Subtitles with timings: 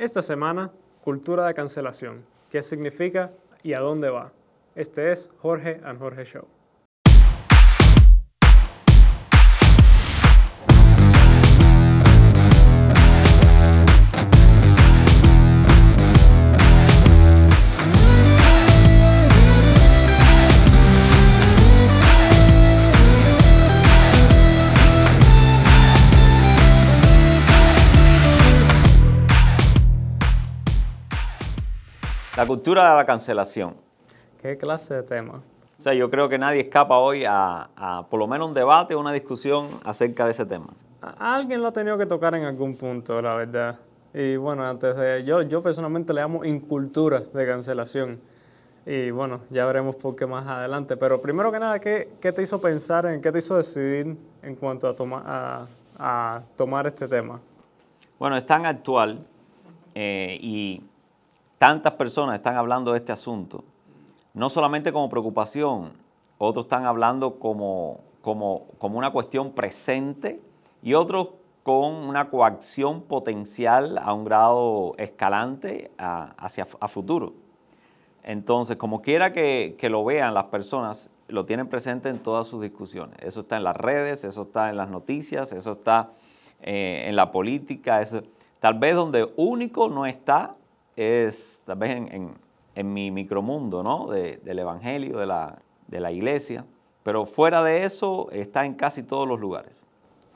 [0.00, 0.72] Esta semana,
[1.02, 2.24] cultura de cancelación.
[2.48, 4.32] ¿Qué significa y a dónde va?
[4.74, 6.46] Este es Jorge and Jorge Show.
[32.40, 33.74] La cultura de la cancelación.
[34.40, 35.42] ¿Qué clase de tema?
[35.78, 39.00] O sea, yo creo que nadie escapa hoy a, por lo menos un debate o
[39.00, 40.68] una discusión acerca de ese tema.
[41.18, 43.78] alguien lo ha tenido que tocar en algún punto, la verdad.
[44.14, 48.18] Y bueno, antes de yo, yo personalmente le llamo incultura de cancelación.
[48.86, 50.96] Y bueno, ya veremos por qué más adelante.
[50.96, 54.54] Pero primero que nada, ¿qué, qué te hizo pensar en, qué te hizo decidir en
[54.54, 55.66] cuanto a, toma, a,
[55.98, 57.38] a tomar este tema?
[58.18, 59.26] Bueno, es tan actual
[59.94, 60.82] eh, y
[61.60, 63.64] tantas personas están hablando de este asunto,
[64.32, 65.92] no solamente como preocupación,
[66.38, 70.40] otros están hablando como, como, como una cuestión presente
[70.82, 71.28] y otros
[71.62, 77.34] con una coacción potencial a un grado escalante hacia a futuro.
[78.22, 83.18] Entonces, como quiera que, lo vean las personas, lo tienen presente en todas sus discusiones.
[83.20, 86.12] Eso está en las redes, eso está en las noticias, eso está
[86.62, 88.00] eh, en la política.
[88.60, 90.56] tal vez donde único no está
[91.00, 92.36] es tal vez en,
[92.82, 94.08] mi micromundo, ¿no?
[94.08, 96.64] del Evangelio, de la, de la iglesia,
[97.02, 99.84] pero fuera de eso está en casi todos los lugares.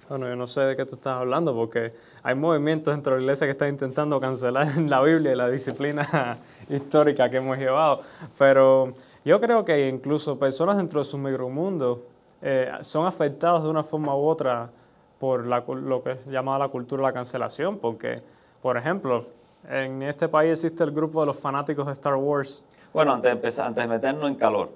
[0.08, 1.92] Bueno, yo no sé de qué tú estás hablando, porque
[2.22, 6.36] hay movimientos dentro de la iglesia que están intentando cancelar la Biblia y la disciplina
[6.68, 8.02] histórica que hemos llevado.
[8.36, 8.92] Pero
[9.24, 12.02] yo creo que incluso personas dentro de su micromundo
[12.42, 14.70] eh, son afectados de una forma u otra
[15.18, 18.20] por lo que es llamada la cultura de la cancelación, porque,
[18.60, 19.24] por ejemplo,
[19.68, 22.62] en este país existe el grupo de los fanáticos de Star Wars.
[22.92, 24.70] Bueno, antes de empezar, antes de meternos en calor,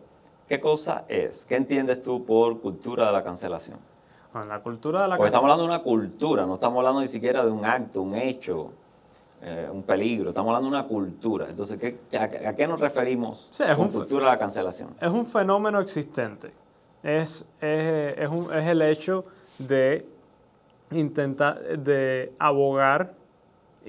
[0.48, 1.44] ¿qué cosa es?
[1.44, 3.78] ¿Qué entiendes tú por cultura de la cancelación?
[4.32, 7.09] Bueno, la cultura de la Porque estamos hablando de una cultura, no estamos hablando ni
[7.09, 8.72] siquiera de un acto, un hecho,
[9.43, 11.47] eh, un peligro, estamos hablando de una cultura.
[11.49, 11.78] Entonces,
[12.19, 14.91] a, qué nos referimos con cultura de la cancelación?
[15.00, 16.53] Es un fenómeno existente.
[17.03, 19.25] Es, es, es, un, es el hecho
[19.59, 20.05] de
[20.91, 23.18] intentar, de abogar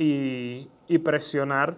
[0.02, 1.76] y, presionar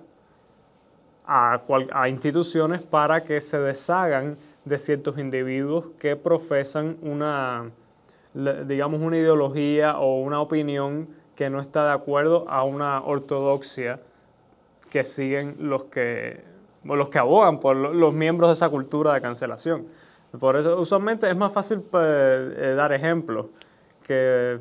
[1.25, 1.61] a,
[1.91, 7.71] a, instituciones para que se deshagan de ciertos individuos que profesan una,
[8.65, 13.99] digamos, una ideología o una opinión que no está de acuerdo a una ortodoxia
[14.91, 16.43] que siguen los que,
[16.83, 19.87] los que abogan por los miembros de esa cultura de cancelación.
[20.39, 23.47] Por eso usualmente es más fácil pues, eh, dar ejemplos
[24.03, 24.59] que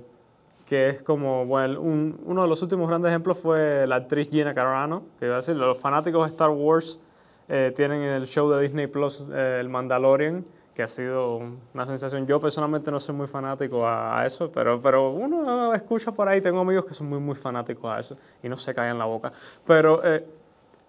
[0.70, 5.02] que es como, bueno, uno de los últimos grandes ejemplos fue la actriz Gina Carano,
[5.18, 7.00] que iba a decir, los fanáticos de Star Wars
[7.48, 11.40] eh, tienen el show de Disney Plus, eh, El Mandalorian, que ha sido
[11.74, 12.24] una sensación.
[12.24, 16.60] Yo personalmente no soy muy fanático a, eso, pero, pero uno escucha por ahí, tengo
[16.60, 19.32] amigos que son muy, muy fanáticos a eso y no se caen la boca.
[19.66, 20.24] Pero eh,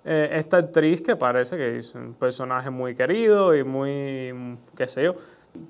[0.04, 5.16] esta actriz que parece que es un personaje muy querido y muy, qué sé yo,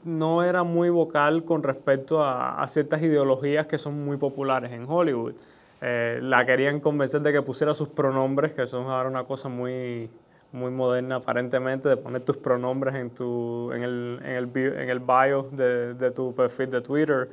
[0.04, 5.34] no era muy vocal con respecto a, ciertas ideologías que son muy populares en Hollywood.
[5.82, 10.10] Eh, la querían convencer de que pusiera sus pronombres, que son ahora una cosa muy,
[10.52, 15.00] muy moderna aparentemente, de poner tus pronombres en, tu, en, el, en, el, en el
[15.00, 17.30] bio de, de, tu perfil de Twitter.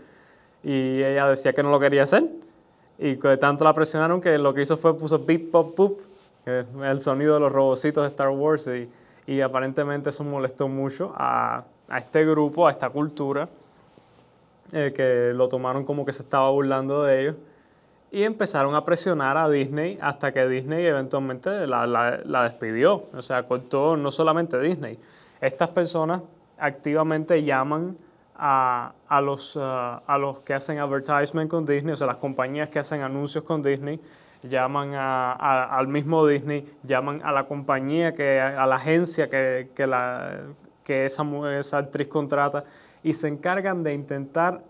[0.62, 2.24] Y ella decía que no lo quería hacer.
[2.98, 6.00] Y que tanto la presionaron que lo que hizo fue puso beep, pop, poop,
[6.46, 8.66] el sonido de los robocitos de Star Wars.
[8.66, 8.88] Y,
[9.26, 13.48] y aparentemente eso molestó mucho a a este grupo, a esta cultura,
[14.72, 17.36] eh, que lo tomaron como que se estaba burlando de ellos,
[18.10, 23.04] y empezaron a presionar a Disney hasta que Disney eventualmente la, despidió.
[23.14, 24.98] O sea, cortó no solamente Disney.
[25.40, 26.22] Estas personas
[26.58, 27.96] activamente llaman
[28.34, 29.60] a, los, uh,
[30.06, 33.62] a los que hacen advertisement con Disney, o sea, las compañías que hacen anuncios con
[33.62, 34.00] Disney,
[34.42, 40.40] llaman al mismo Disney, llaman a la compañía, que, a la agencia que, que la,
[40.88, 41.22] que esa,
[41.58, 42.64] esa actriz contrata
[43.02, 44.64] y se encargan de intentar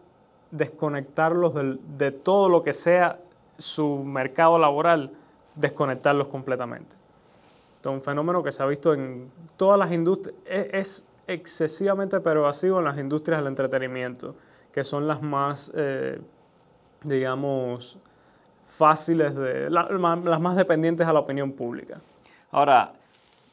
[0.50, 3.20] desconectarlos de, todo lo que sea
[3.56, 5.12] su mercado laboral,
[5.55, 6.97] desconectarlos completamente.
[7.76, 12.87] Entonces, un fenómeno que se ha visto en todas las industrias, es, excesivamente pervasivo en
[12.87, 14.35] las industrias del entretenimiento,
[14.73, 16.21] que son las más, eh,
[17.05, 17.97] digamos,
[18.67, 22.00] fáciles, de, las más dependientes a la opinión pública.
[22.50, 22.94] Ahora,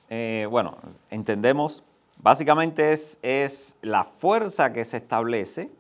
[0.09, 0.77] eh, bueno,
[1.11, 1.84] entendemos
[2.17, 5.71] Básicamente es, es la fuerza que se establece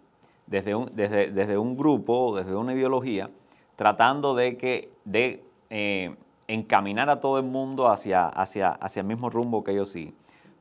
[0.47, 3.29] desde un, desde, un grupo, desde una ideología,
[3.75, 6.15] tratando de, que, de eh,
[6.47, 10.13] encaminar a todo el mundo hacia, hacia, hacia el mismo rumbo que ellos sí.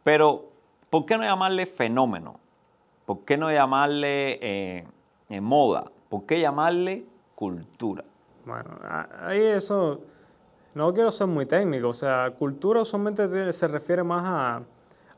[0.03, 0.47] Pero,
[0.91, 2.41] ¿por qué no llamarle fenómeno?
[3.05, 5.91] ¿Por qué no llamarle eh, moda?
[6.09, 7.05] ¿Por qué llamarle
[7.35, 8.05] cultura?
[8.47, 8.70] Bueno,
[9.20, 10.00] ahí eso,
[10.75, 14.62] no quiero ser muy técnico, o sea, cultura usualmente se refiere más a,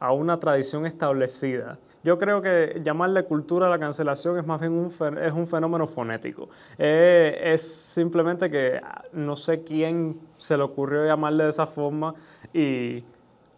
[0.00, 1.78] a una tradición establecida.
[2.04, 5.88] Yo creo que llamarle cultura a la cancelación es más bien un, es un fenómeno
[5.88, 6.48] fonético.
[6.78, 8.80] Eh, es simplemente que
[9.12, 12.14] no sé quién se le ocurrió llamarle de esa forma
[12.54, 13.02] y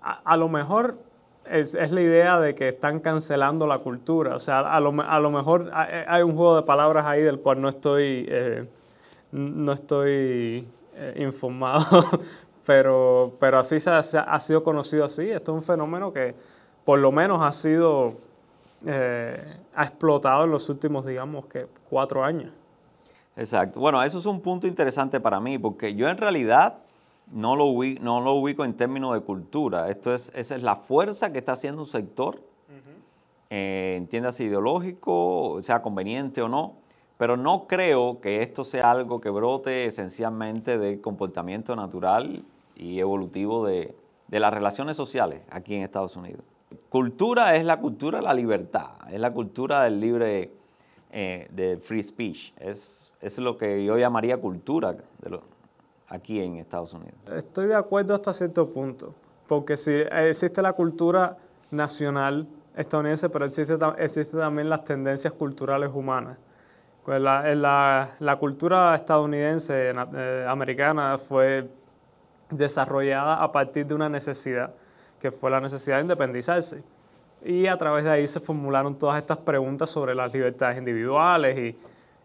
[0.00, 0.96] a, lo mejor
[1.44, 4.34] es, la idea de que están cancelando la cultura.
[4.34, 4.92] O sea, a lo,
[5.30, 8.66] mejor hay un juego de palabras ahí del cual no estoy, eh,
[9.30, 12.02] no estoy eh, informado,
[12.68, 15.30] pero, pero así se ha sido conocido así.
[15.30, 16.34] Esto es un fenómeno que
[16.84, 18.18] por lo menos ha sido
[18.84, 22.52] eh, ha explotado en los últimos, digamos, que cuatro años.
[23.38, 23.80] Exacto.
[23.80, 26.80] Bueno, eso es un punto interesante para mí, porque yo en realidad
[27.32, 29.88] no lo, ubico, no lo ubico en términos de cultura.
[29.88, 32.38] Esto es, esa es la fuerza que está haciendo un sector,
[33.48, 36.74] eh, entiéndase ideológico, sea conveniente o no,
[37.16, 42.44] pero no creo que esto sea algo que brote esencialmente del comportamiento natural
[42.78, 43.94] y evolutivo de,
[44.28, 46.42] de las relaciones sociales aquí en Estados Unidos.
[46.88, 50.52] Cultura es la cultura de la libertad, es la cultura del libre,
[51.10, 52.52] eh, del free speech.
[52.58, 54.96] Es, es lo que yo llamaría cultura
[56.08, 57.14] aquí en Estados Unidos.
[57.34, 59.14] Estoy de acuerdo hasta cierto punto,
[59.46, 61.36] porque si existe la cultura
[61.70, 62.46] nacional
[62.76, 66.36] estadounidense, pero existe, existe también las tendencias culturales humanas.
[67.04, 71.66] Pues la, la, cultura estadounidense, eh, americana, fue
[72.50, 74.74] desarrollada a partir de una necesidad
[75.20, 76.82] que fue la necesidad de independizarse.
[77.44, 81.78] Y a través de ahí se formularon todas estas preguntas sobre las libertades individuales y,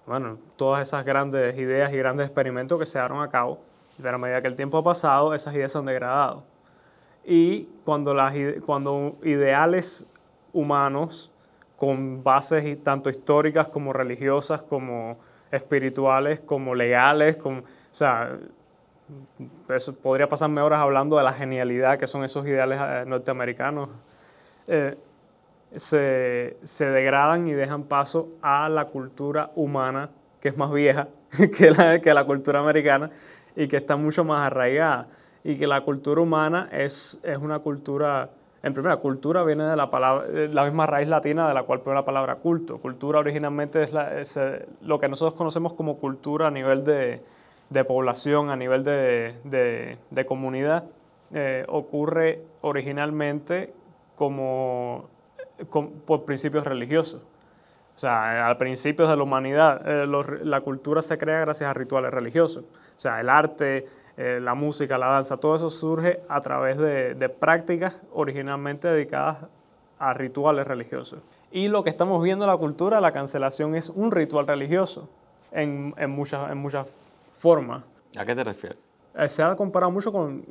[0.05, 3.59] bueno, todas esas grandes ideas y grandes experimentos que se dieron a cabo.
[4.01, 6.43] Pero a medida que el tiempo ha pasado, esas ideas se han degradado.
[7.25, 8.33] Y cuando, las,
[8.65, 10.07] cuando ideales
[10.51, 11.31] humanos
[11.77, 15.17] con bases tanto históricas como religiosas, como
[15.51, 18.37] espirituales, como legales, como, o sea,
[19.69, 23.89] eso, podría pasarme horas hablando de la genialidad que son esos ideales eh, norteamericanos,
[24.68, 24.98] eh,
[25.71, 31.07] se, se, degradan y dejan paso a la cultura humana, que es más vieja
[31.57, 33.10] que la, que la cultura americana
[33.56, 35.07] y que está mucho más arraigada.
[35.44, 38.30] Y que la cultura humana es, es una cultura,
[38.62, 41.95] en primera, cultura viene de la, palabra, la misma raíz latina de la cual viene
[41.95, 42.77] la palabra culto.
[42.77, 47.21] Cultura originalmente es, la, es eh, lo que nosotros conocemos como cultura a nivel de,
[47.73, 50.85] de población, a nivel de, comunidad,
[51.33, 53.73] eh, ocurre originalmente
[54.15, 55.09] como,
[56.05, 57.21] por principios religiosos.
[57.95, 60.07] O sea, al principio de la humanidad, eh,
[60.43, 62.63] la cultura se crea gracias a rituales religiosos.
[62.63, 63.87] O sea, el arte,
[64.17, 69.37] eh, la música, la danza, todo eso surge a través de, prácticas originalmente dedicadas
[69.97, 71.21] a rituales religiosos.
[71.51, 75.09] Y lo que estamos viendo en la cultura, la cancelación es un ritual religioso
[75.51, 76.87] en, en muchas, en muchas
[77.43, 77.83] forma.
[78.15, 78.77] ¿A qué te refieres?
[79.15, 80.45] Eh, se ha comparado mucho con...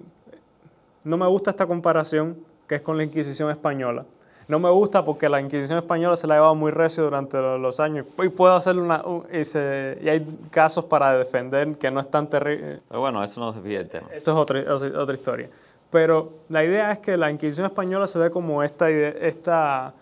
[1.03, 2.37] No me gusta esta comparación
[2.69, 4.05] que es con la Inquisición española.
[4.47, 7.81] No me gusta porque la Inquisición española se la ha llevado muy recio durante los
[7.81, 9.03] años y puedo hacer una...
[9.33, 12.83] Y, hay casos para defender que no es tan terrible.
[12.87, 14.09] Pero bueno, eso no desvía el tema.
[14.13, 15.49] Eso es otra, otra historia.
[15.91, 19.95] Pero la idea es que la Inquisición española se ve como esta, esta,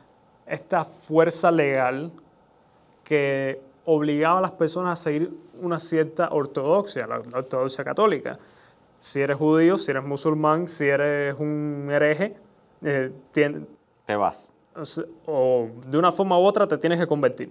[0.44, 2.10] esta fuerza legal
[3.04, 5.30] que obligaba a las personas a seguir
[5.60, 8.38] una cierta ortodoxia, la, ortodoxia católica.
[8.98, 12.36] Si eres judío, si eres musulmán, si eres un hereje,
[12.82, 14.52] eh, te vas.
[15.26, 17.50] O de una forma u otra te tienes que convertir.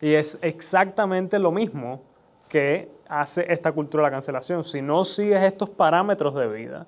[0.00, 2.02] Y es exactamente lo mismo
[2.48, 4.62] que hace esta cultura de la cancelación.
[4.62, 6.86] Si no sigues estos parámetros de vida,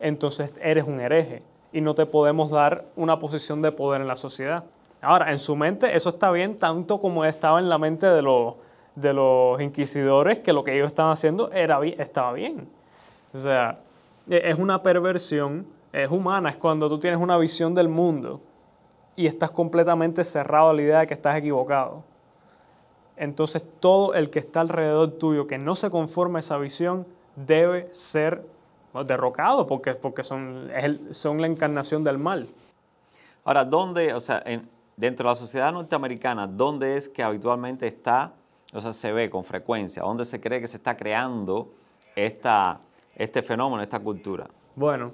[0.00, 4.16] entonces eres un hereje y no te podemos dar una posición de poder en la
[4.16, 4.64] sociedad.
[5.00, 8.54] Ahora, en su mente eso está bien tanto como estaba en la mente de los,
[9.00, 12.68] de los inquisidores, que lo que ellos estaban haciendo era, estaba bien.
[13.32, 13.78] O sea,
[14.28, 18.40] e, es una perversión, es humana, es cuando tú tienes una visión del mundo
[19.14, 22.04] y estás completamente cerrado a la idea de que estás equivocado.
[23.16, 27.88] Entonces todo el que está alrededor tuyo que no se conforma a esa visión debe
[27.92, 28.44] ser
[29.06, 30.68] derrocado porque, porque son,
[31.10, 32.48] son la encarnación del mal.
[33.44, 38.32] Ahora, ¿dónde, o sea, en, dentro de la sociedad norteamericana, ¿dónde es que habitualmente está,
[38.80, 41.72] sea, se ve con frecuencia, dónde se cree que se está creando
[42.14, 42.80] esta,
[43.14, 44.46] este fenómeno, esta cultura?
[44.76, 45.12] Bueno,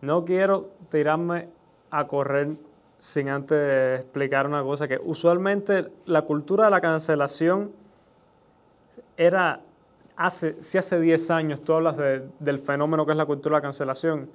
[0.00, 1.48] no quiero tirarme
[1.90, 2.56] a correr
[2.98, 7.72] sin antes explicar una cosa, que usualmente la cultura de la cancelación
[9.16, 9.60] era
[10.16, 13.62] hace, si hace 10 años tú hablas del fenómeno que es la cultura de la
[13.62, 14.28] cancelación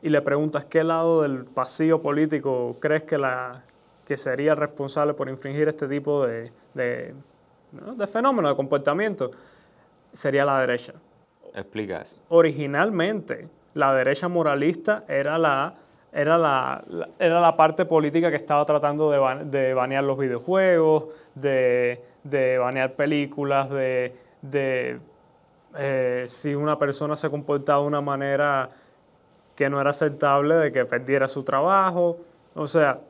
[0.00, 3.64] y le preguntas qué lado del pasillo político crees que, la,
[4.04, 6.52] que sería responsable por infringir este tipo de,
[7.96, 9.30] de fenómeno, de comportamiento,
[10.12, 10.92] sería la derecha.
[11.54, 12.16] Explica eso.
[12.28, 15.74] Originalmente, la derecha moralista era la,
[16.12, 16.84] era la,
[17.18, 22.94] era la parte política que estaba tratando de, de banear los videojuegos, de, de banear
[22.94, 24.98] películas, de, de
[25.76, 28.68] eh, si una persona se comportaba de una manera
[29.54, 32.18] que no era aceptable, de que perdiera su trabajo.
[32.54, 33.00] O sea,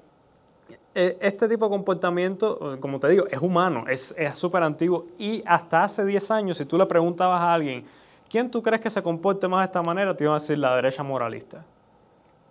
[0.95, 6.05] este tipo de comportamiento, como te digo, es humano, es súper antiguo y hasta hace
[6.05, 7.85] 10 años, si tú le preguntabas a alguien,
[8.29, 10.17] ¿quién tú crees que se comporte más de esta manera?
[10.17, 11.65] Te iban a decir la derecha moralista.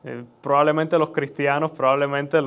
[0.03, 2.41] Eh, probablemente los cristianos, probablemente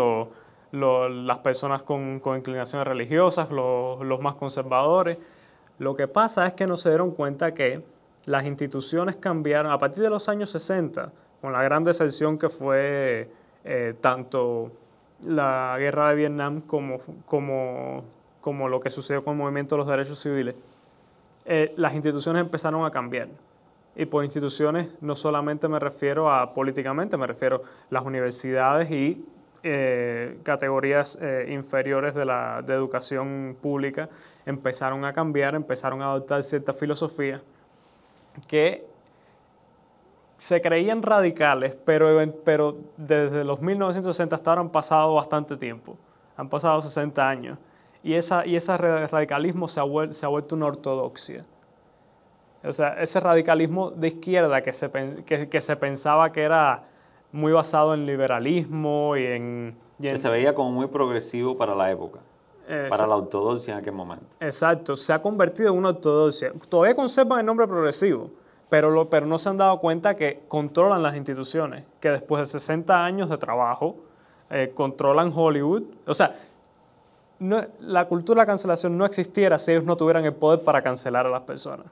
[0.72, 5.18] las personas con, inclinaciones religiosas, los más conservadores.
[5.78, 7.82] Lo que pasa es que no se dieron cuenta que
[8.26, 13.30] las instituciones cambiaron a partir de los años 60, con la gran deserción que fue
[13.64, 14.72] eh, tanto
[15.24, 18.04] la guerra de Vietnam como, como,
[18.40, 20.54] como lo que sucedió con el movimiento de los derechos civiles,
[21.44, 23.28] eh, las instituciones empezaron a cambiar.
[23.94, 29.24] Y por instituciones no solamente me refiero a políticamente, me refiero a las universidades y
[29.62, 34.08] eh, categorías eh, inferiores de la de educación pública
[34.44, 37.40] empezaron a cambiar, empezaron a adoptar ciertas filosofías
[38.46, 38.86] que
[40.36, 45.96] se creían radicales, pero, pero desde los 1960 hasta ahora han pasado bastante tiempo,
[46.36, 47.58] han pasado 60 años,
[48.02, 51.44] y, esa, y ese radicalismo se ha, se ha vuelto una ortodoxia.
[52.64, 54.90] O sea, ese radicalismo de izquierda que se,
[55.24, 56.84] que, que se pensaba que era
[57.32, 59.76] muy basado en liberalismo y en...
[60.00, 62.20] que se veía como muy progresivo para la época.
[62.88, 64.26] para la ortodoxia en aquel momento.
[64.40, 66.52] Exacto, se ha convertido en una ortodoxia.
[66.68, 68.30] Todavía conservan el nombre progresivo,
[68.68, 72.46] pero, lo, pero no se han dado cuenta que controlan las instituciones, que después de
[72.46, 73.96] 60 años de trabajo
[74.50, 75.82] eh, controlan Hollywood.
[76.06, 76.34] O sea,
[77.38, 80.82] no, la cultura de la cancelación no existiera si ellos no tuvieran el poder para
[80.82, 81.86] cancelar a las personas.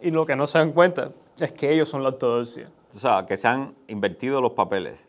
[0.00, 2.68] Y lo que no se dan cuenta es que ellos son la ortodoxia.
[2.94, 5.06] O sea, que se han invertido los papeles.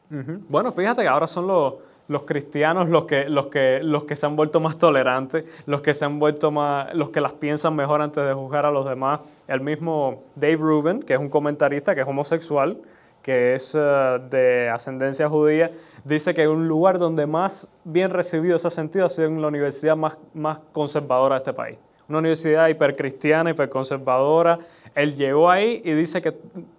[0.50, 1.76] Bueno, fíjate que ahora son los,
[2.08, 5.94] los cristianos los que, los, que, los que se han vuelto más tolerantes, los que
[5.94, 9.22] se han vuelto más, los que las piensan mejor antes de juzgar a los demás.
[9.48, 12.78] El mismo Dave Rubin, que es un comentarista que es homosexual,
[13.22, 15.72] que es eh, de ascendencia judía,
[16.06, 19.48] dice que un lugar donde más bien recibido se ha sentido ha sido en la
[19.48, 21.78] universidad más, más conservadora de este país.
[22.08, 24.60] Una universidad hipercristiana, hiperconservadora.
[24.96, 26.34] Él llegó ahí y dice que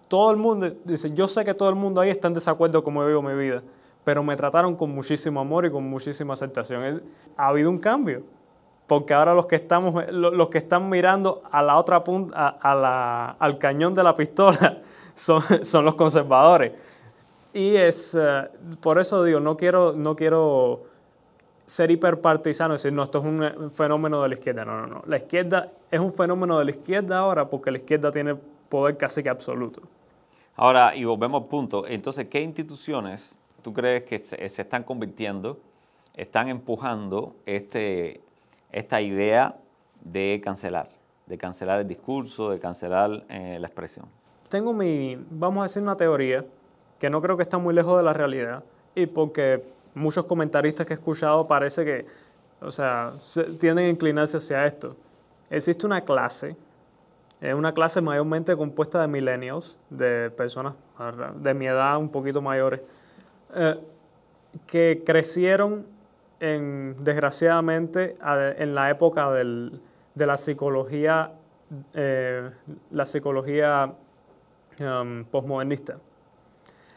[0.09, 2.95] todo el mundo, dice, yo sé que todo el mundo ahí está en desacuerdo con
[2.95, 3.63] cómo vivo mi vida
[4.09, 7.03] pero me trataron con muchísimo amor y con muchísima aceptación.
[7.37, 8.23] Ha habido un cambio,
[8.87, 13.93] porque ahora los que, estamos, los que están mirando a la otra punta, al cañón
[13.93, 14.79] de la pistola,
[15.15, 15.45] son,
[15.85, 16.73] los conservadores.
[17.53, 18.49] Y es, eh,
[18.81, 20.85] por eso digo, no quiero, no quiero
[21.67, 24.65] ser hiperpartisano y decir, no, esto es un fenómeno de la izquierda.
[24.65, 25.03] No, no, no.
[25.05, 28.37] La izquierda es un fenómeno de la izquierda ahora porque la izquierda tiene
[28.71, 29.83] poder casi que absoluto.
[30.57, 33.39] Ahora, y volvemos al punto, entonces, ¿qué instituciones
[33.69, 35.61] tú crees que se, están convirtiendo,
[36.17, 38.23] están empujando este,
[38.73, 39.57] esta idea
[40.01, 40.89] de cancelar,
[41.27, 44.07] de cancelar el discurso, de cancelar eh, la expresión?
[44.49, 46.47] Tengo mi, vamos a decir, una teoría
[46.99, 49.63] que no creo que está muy lejos de la realidad y porque
[49.95, 52.07] muchos comentaristas que he escuchado parece que,
[52.63, 53.13] o sea,
[53.61, 54.97] tienden a inclinarse hacia esto.
[55.51, 56.57] Existe una clase,
[57.43, 60.73] es una clase mayormente compuesta de millennials, de personas
[61.37, 62.81] de mi edad un poquito mayores,
[63.55, 63.77] eh,
[64.67, 65.87] que crecieron
[66.41, 68.15] en, desgraciadamente
[68.59, 69.81] en la época del,
[70.15, 71.33] de la psicología,
[71.95, 72.51] eh,
[72.91, 73.95] la psicología
[74.83, 75.99] um, postmodernista,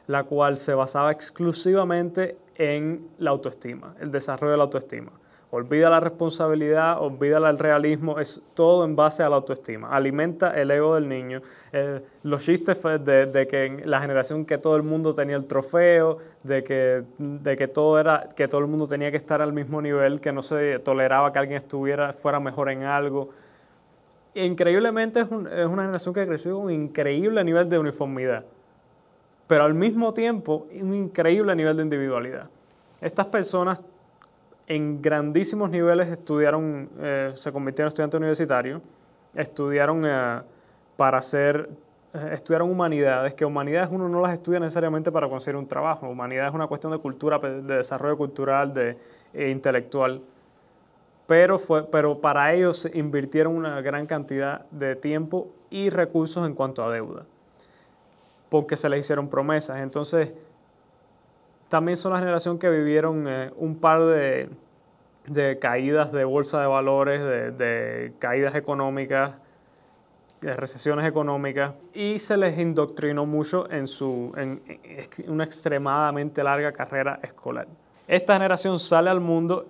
[0.08, 5.12] la cual se basaba exclusivamente en la autoestima, el desarrollo de la autoestima.
[5.54, 9.90] Olvida la responsabilidad, olvida el realismo, es todo en base a la autoestima.
[9.90, 11.42] Alimenta el ego del niño.
[11.74, 16.64] Eh, los chistes de, que la generación que todo el mundo tenía el trofeo, de
[16.64, 20.22] que, de que, todo era, que todo el mundo tenía que estar al mismo nivel,
[20.22, 23.32] que no se toleraba que alguien estuviera, fuera mejor en algo.
[24.34, 28.46] Increíblemente es, es una generación que creció con un increíble nivel de uniformidad,
[29.48, 32.50] pero al mismo tiempo un increíble nivel de individualidad.
[33.02, 33.82] Estas personas
[34.68, 38.82] en grandísimos niveles estudiaron, eh, se convirtieron en estudiantes universitarios,
[39.34, 40.42] estudiaron eh,
[40.96, 41.70] para hacer,
[42.14, 46.50] eh, estudiaron humanidades, que humanidades uno no las estudia necesariamente para conseguir un trabajo, humanidades
[46.50, 48.98] es una cuestión de cultura, de desarrollo cultural, de
[49.34, 50.22] intelectual,
[51.28, 56.84] pero, fue, pero para ellos invirtieron una gran cantidad de tiempo y recursos en cuanto
[56.84, 57.26] a deuda,
[58.50, 59.80] porque se les hicieron promesas.
[59.80, 60.34] Entonces,
[61.72, 64.50] también son la generación que vivieron eh, un par de,
[65.62, 69.38] caídas de bolsa de valores, de, caídas económicas,
[70.42, 74.62] de recesiones económicas, y se les indoctrinó mucho en, su, en
[75.30, 77.68] una extremadamente larga carrera escolar.
[78.06, 79.66] Esta generación sale al mundo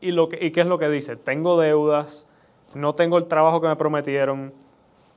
[0.00, 1.14] y, lo que, y ¿qué es lo que dice?
[1.14, 2.28] Tengo deudas,
[2.74, 4.52] no tengo el trabajo que me prometieron,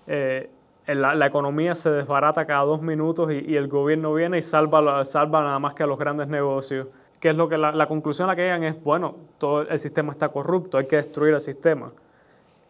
[0.06, 0.52] eh,
[0.96, 5.60] la, economía se desbarata cada dos minutos y, el gobierno viene y salva, salva nada
[5.60, 6.88] más que a los grandes negocios.
[7.20, 10.12] ¿Qué es lo que la, conclusión a la que llegan es, bueno, todo el sistema
[10.12, 11.92] está corrupto, hay que destruir el sistema.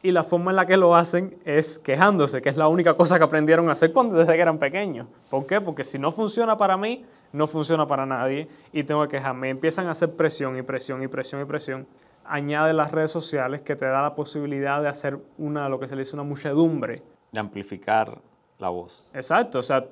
[0.02, 3.18] Y la forma en la que lo hacen es quejándose, que es la única cosa
[3.18, 5.08] que aprendieron a hacer cuando desde que eran pequeños.
[5.30, 5.62] ¿Por qué?
[5.62, 9.50] Porque si no funciona para mí, no funciona para nadie y tengo que quejarme.
[9.50, 11.86] Empiezan a hacer presión y presión y presión y presión.
[12.26, 15.96] Añade las redes sociales que te da la posibilidad de hacer una, lo que se
[15.96, 17.04] le dice una muchedumbre.
[17.32, 18.20] De amplificar
[18.58, 19.10] la voz.
[19.14, 19.86] Exacto, o sea,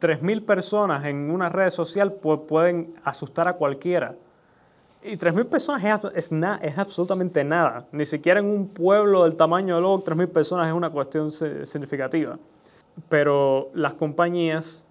[0.00, 4.14] 3.000 personas en una red social pueden asustar a cualquiera.
[5.02, 7.86] Y 3.000 personas es, es, absolutamente nada.
[7.90, 12.38] Ni siquiera en un pueblo del tamaño de Log, 3.000 personas es una cuestión significativa.
[13.08, 14.86] Pero las compañías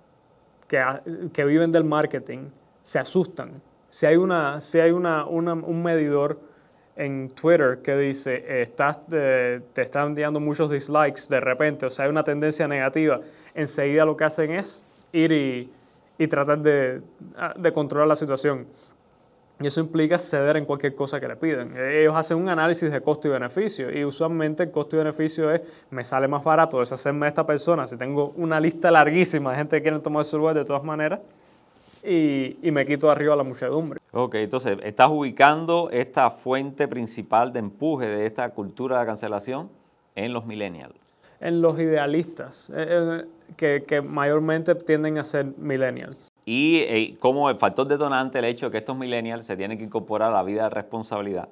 [0.67, 2.49] que, viven del marketing
[2.81, 3.61] se asustan.
[3.87, 6.39] Si hay, una, si hay una, un medidor
[6.99, 12.11] en Twitter que dice estás, te están enviando muchos dislikes de repente, o sea, hay
[12.11, 13.21] una tendencia negativa,
[13.55, 15.71] enseguida lo que hacen es ir y,
[16.17, 17.01] y tratar de,
[17.55, 18.67] de controlar la situación.
[19.61, 21.75] Y eso implica ceder en cualquier cosa que le piden.
[21.77, 25.61] Ellos hacen un análisis de costo y beneficio y usualmente el costo y beneficio es,
[25.89, 29.77] me sale más barato deshacerme de esta persona si tengo una lista larguísima de gente
[29.77, 31.19] que quiere tomar su lugar de todas maneras
[32.03, 33.99] y, y me quito arriba la muchedumbre.
[34.11, 39.69] Ok, entonces estás ubicando esta fuente principal de empuje de esta cultura de cancelación
[40.15, 40.95] en los millennials.
[41.39, 43.25] En los idealistas, eh, eh,
[43.55, 46.29] que, que mayormente tienden a ser millennials.
[46.45, 49.83] Y eh, como el factor detonante el hecho de que estos millennials se tienen que
[49.83, 51.47] incorporar a la vida de responsabilidad.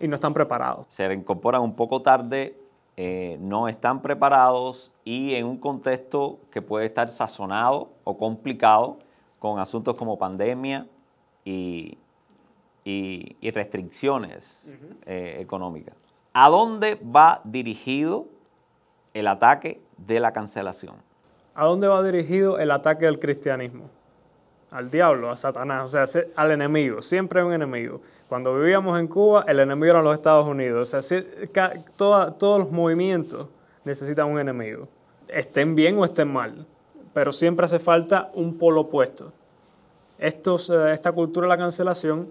[0.00, 0.86] Y no están preparados.
[0.88, 2.56] Se incorporan un poco tarde,
[2.96, 8.98] eh, no están preparados y en un contexto que puede estar sazonado o complicado
[9.40, 10.86] con asuntos como pandemia
[11.44, 11.98] y,
[12.84, 14.72] y, restricciones
[15.06, 15.96] eh, económicas.
[16.32, 18.28] ¿A dónde va dirigido
[19.12, 20.94] el ataque de la cancelación?
[21.56, 23.90] ¿A dónde va dirigido el ataque del cristianismo?
[24.70, 28.00] al diablo, a Satanás, o sea, al enemigo, siempre hay un enemigo.
[28.28, 33.48] Cuando vivíamos en Cuba, el enemigo eran los Estados Unidos, o sea, todos los movimientos
[33.84, 34.88] necesitan un enemigo,
[35.26, 36.66] estén bien o estén mal,
[37.12, 39.32] pero siempre hace falta un polo opuesto.
[40.18, 42.28] Estos, eh, esta cultura de la cancelación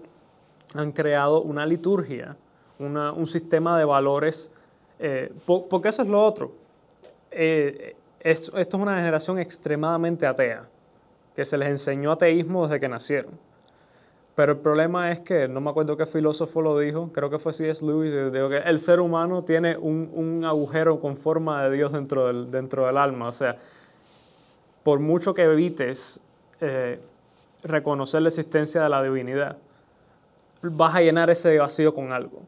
[0.74, 2.36] han creado una liturgia,
[2.78, 4.50] un sistema de valores,
[4.98, 6.52] eh, porque eso es lo otro.
[7.30, 10.66] Eh, esto es una generación extremadamente atea
[11.34, 13.32] que se les enseñó ateísmo desde que nacieron.
[14.34, 17.52] Pero el problema es que, no me acuerdo qué filósofo lo dijo, creo que fue
[17.52, 17.84] C.S.
[17.84, 22.50] Lewis, dijo que el ser humano tiene un, agujero con forma de Dios dentro del,
[22.50, 23.28] dentro del alma.
[23.28, 23.58] O sea,
[24.82, 26.20] por mucho que evites
[26.60, 27.00] eh,
[27.62, 29.56] reconocer la existencia de la divinidad,
[30.62, 32.42] vas a llenar ese vacío con algo.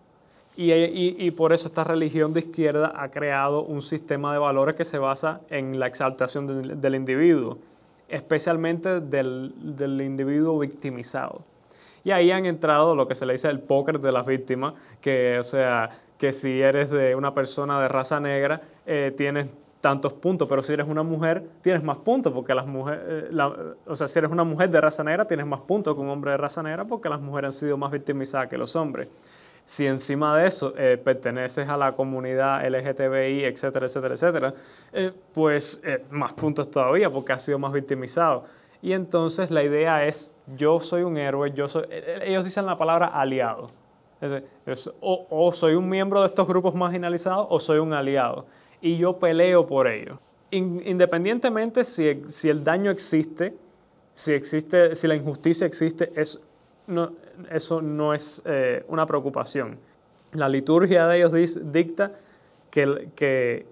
[0.55, 4.99] Y, por eso esta religión de izquierda ha creado un sistema de valores que se
[4.99, 7.59] basa en la exaltación del individuo
[8.13, 11.43] especialmente del, individuo victimizado.
[12.05, 15.39] Y ahí han entrado lo que se le dice el póker de las víctimas, que
[15.39, 19.47] o sea, que si eres de una persona de raza negra, eh, tienes
[19.83, 23.97] tantos puntos, pero si eres una mujer, tienes más puntos, porque las mujeres, eh, o
[23.97, 26.37] sea, si eres una mujer de raza negra, tienes más puntos que un hombre de
[26.37, 29.09] raza negra, porque las mujeres han sido más victimizadas que los hombres.
[29.65, 34.55] Si encima de eso eh, perteneces a la comunidad LGTBI, etcétera, etcétera, etcétera,
[34.93, 38.45] eh, pues más puntos todavía porque has sido más victimizado.
[38.83, 41.87] Y entonces la idea es, yo soy un héroe, yo soy,
[42.23, 43.71] ellos dicen la palabra aliado.
[45.01, 48.47] o, soy un miembro de estos grupos marginalizados o soy un aliado.
[48.83, 50.19] Y yo peleo por ello.
[50.51, 53.55] independientemente si, si el daño existe,
[54.15, 56.39] si, existe, si la injusticia existe, es,
[56.87, 57.13] no,
[57.51, 59.79] eso no es eh, una preocupación.
[60.33, 61.33] La liturgia de ellos
[61.73, 62.13] dicta
[62.71, 63.67] que, que,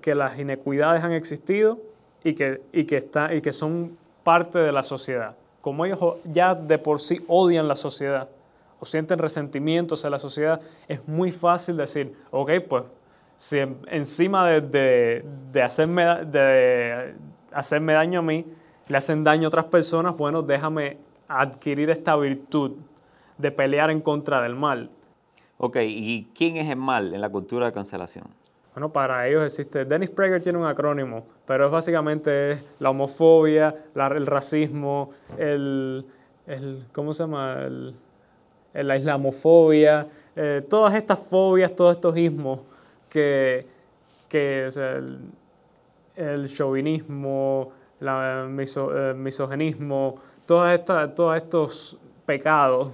[0.00, 1.78] que, las inequidades han existido
[2.22, 5.36] y que, y, que está, y que son parte de la sociedad.
[5.60, 8.28] Como ellos ya de por sí odian la sociedad
[8.80, 12.84] o sienten resentimientos a la sociedad, es muy fácil decir, ok, pues
[13.38, 17.14] si encima de, de, hacerme, de
[17.52, 18.44] hacerme daño a mí,
[18.88, 20.98] le hacen daño a otras personas, bueno, déjame
[21.28, 22.72] adquirir esta virtud
[23.36, 24.90] de pelear en contra del mal.
[25.58, 28.26] Ok, ¿y quién es el mal en la cultura de cancelación?
[28.74, 34.26] Bueno, para ellos existe, Dennis Prager tiene un acrónimo, pero es básicamente la homofobia, el
[34.26, 36.04] racismo, el,
[36.92, 37.56] ¿cómo se llama?
[37.64, 37.94] El,
[38.74, 42.60] la islamofobia, eh, todas estas fobias, todos estos ismos
[43.08, 43.66] que,
[44.28, 45.20] que el,
[46.16, 48.48] el chauvinismo, el
[49.16, 52.92] misogenismo, todas todos estos pecados,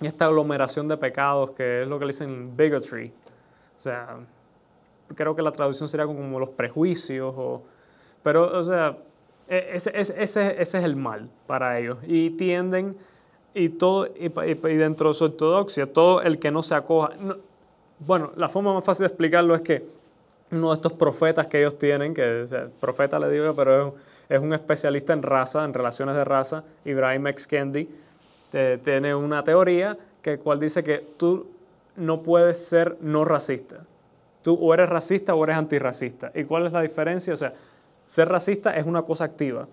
[0.00, 3.12] esta aglomeración de pecados que es lo que le dicen bigotry.
[3.76, 4.18] O sea,
[5.14, 7.62] creo que la traducción sería como los prejuicios, o,
[8.22, 8.96] pero, o sea,
[9.48, 11.98] e, ese, ese, ese, es el mal para ellos.
[12.06, 12.96] Y tienden,
[13.54, 14.28] y, todo, y,
[14.76, 17.12] dentro de su ortodoxia, todo el que no se acoja.
[18.00, 19.84] Bueno, la forma más fácil de explicarlo es que
[20.50, 22.46] uno de estos profetas que ellos tienen, que
[22.80, 23.94] profeta le digo, pero
[24.28, 27.46] es, un especialista en raza, en relaciones de raza, Ibrahim X.
[27.46, 27.88] Kendi,
[28.82, 31.46] tiene una teoría que cual dice que tú
[31.96, 33.84] no puedes ser no racista.
[34.42, 36.30] Tú o eres racista o eres antirracista.
[36.34, 37.34] ¿Y cuál es la diferencia?
[37.34, 37.52] O sea,
[38.06, 39.68] ser racista es una cosa activa.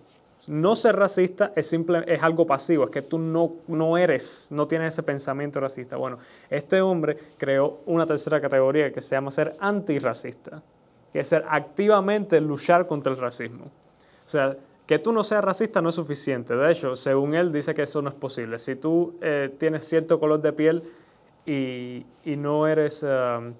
[0.47, 4.67] No ser racista es, simple, es algo pasivo, es que tú no, no eres, no
[4.67, 5.97] tienes ese pensamiento racista.
[5.97, 10.61] Bueno, este hombre creó una tercera categoría que se llama ser antirracista,
[11.11, 13.65] que es ser activamente luchar contra el racismo.
[13.65, 14.55] O sea,
[14.85, 16.55] que tú no seas racista no es suficiente.
[16.55, 18.59] De hecho, según él, dice que eso no es posible.
[18.59, 20.83] Si tú eh, tienes cierto color de piel
[21.45, 23.03] y, no eres...
[23.03, 23.53] Um,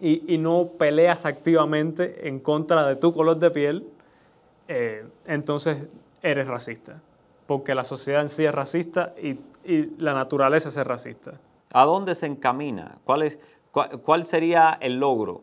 [0.00, 3.86] y, no peleas activamente en contra de tu color de piel,
[4.68, 5.78] eh, entonces
[6.24, 7.00] eres racista.
[7.46, 9.38] Porque la sociedad en sí es racista y,
[9.98, 11.34] la naturaleza es racista.
[11.72, 12.96] ¿A dónde se encamina?
[13.04, 13.38] ¿Cuál, es,
[13.70, 15.42] cuál, sería el logro?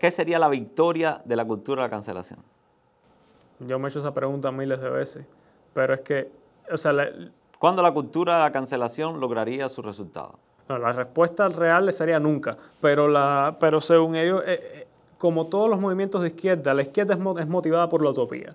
[0.00, 2.40] ¿Qué sería la victoria de la cultura de la cancelación?
[3.60, 5.26] Yo me he hecho esa pregunta miles de veces,
[5.72, 6.30] pero es que,
[6.72, 6.92] o sea...
[7.58, 10.38] ¿Cuándo la cultura de la cancelación lograría su resultado?
[10.68, 15.68] No, la respuesta real sería nunca, pero, la, pero según ellos, eh, eh, como todos
[15.68, 18.54] los movimientos de izquierda, la izquierda es, motivada por la utopía.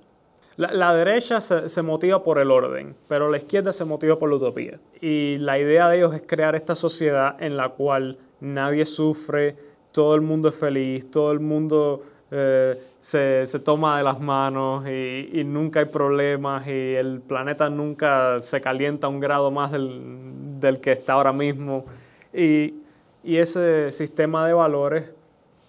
[0.56, 4.36] La, derecha se, se, motiva por el orden, pero la izquierda se motiva por la
[4.36, 4.80] utopía.
[5.02, 9.56] Y la idea de ellos es crear esta sociedad en la cual nadie sufre,
[9.92, 14.88] todo el mundo es feliz, todo el mundo eh, se, se, toma de las manos
[14.88, 20.60] y, y, nunca hay problemas y el planeta nunca se calienta un grado más del,
[20.60, 21.86] del que está ahora mismo.
[22.34, 22.74] Y,
[23.24, 25.12] y, ese sistema de valores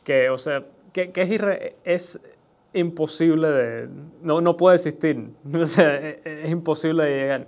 [0.05, 2.23] que, o sea, que, que es, es,
[2.75, 3.89] imposible de...
[4.23, 5.31] No, no puede existir.
[5.55, 7.47] O sea, es, es imposible de llegar.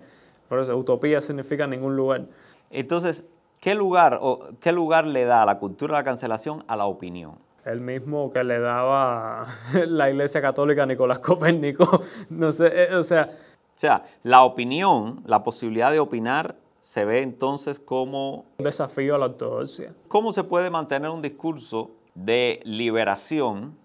[0.49, 2.27] Por eso, utopía significa ningún lugar.
[2.71, 3.25] Entonces,
[3.61, 7.47] ¿qué lugar, o, ¿qué lugar le da la cultura de la cancelación a la opinión?
[7.67, 9.45] el mismo que le daba
[9.89, 12.03] la Iglesia Católica a Nicolás Copérnico.
[12.31, 13.31] No sé, eh, o sea...
[13.77, 18.47] O sea, la opinión, la posibilidad de opinar, se ve entonces como...
[18.57, 19.93] Un desafío a la ortodoxia.
[20.09, 23.77] ¿Cómo se puede mantener un discurso de liberación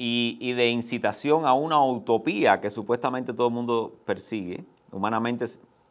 [0.00, 5.44] y, de incitación a una utopía que supuestamente todo el mundo persigue, humanamente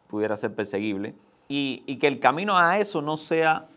[0.08, 1.14] pudiera ser perseguible,
[1.50, 3.68] y, y que el camino a eso no sea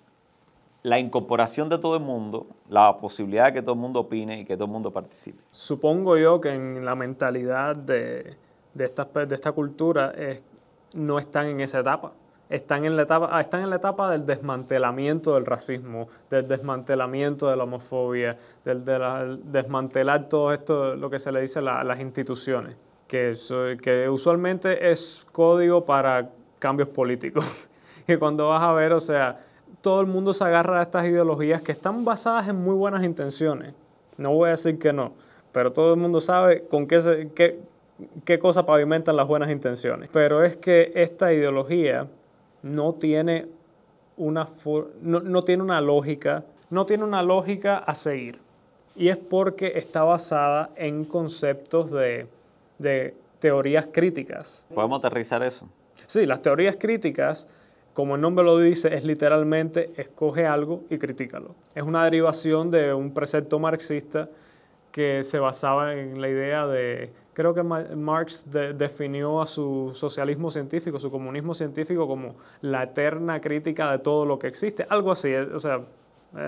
[0.82, 4.44] la incorporación de todo el mundo, la posibilidad de que todo el mundo opine y
[4.44, 5.42] que todo el mundo participe.
[5.50, 8.36] Supongo yo que en la mentalidad de,
[8.72, 10.14] de, esta, de esta cultura
[10.94, 12.12] no están en esa etapa.
[12.50, 17.48] Están en, la etapa, ah, están en la etapa del desmantelamiento del racismo, del desmantelamiento
[17.48, 18.84] de la homofobia, del,
[19.44, 23.36] desmantelar todo esto, lo que se le dice a las instituciones, que,
[23.80, 27.44] que usualmente es código para cambios políticos.
[28.08, 29.38] y cuando vas a ver, o sea,
[29.80, 33.74] todo el mundo se agarra a estas ideologías que están basadas en muy buenas intenciones.
[34.16, 35.12] No voy a decir que no,
[35.52, 37.60] pero todo el mundo sabe con qué, qué,
[38.24, 40.10] qué cosa pavimentan las buenas intenciones.
[40.12, 42.08] Pero es que esta ideología
[42.62, 43.46] no tiene
[44.16, 44.48] una,
[45.00, 48.38] no, no tiene una lógica, no tiene una lógica a seguir.
[48.96, 52.26] Y es porque está basada en conceptos de,
[52.78, 54.66] de teorías críticas.
[54.74, 55.68] ¿Podemos aterrizar eso?
[56.06, 57.48] Sí, las teorías críticas
[57.92, 61.54] como el nombre lo dice, es literalmente escoge algo y critícalo.
[61.74, 64.28] Es una derivación de un precepto marxista
[64.92, 70.98] que se basaba en la idea de, creo que Marx definió a su socialismo científico,
[70.98, 75.42] su comunismo científico como la eterna crítica de todo lo que existe, algo así, eh,
[75.42, 75.80] o sea,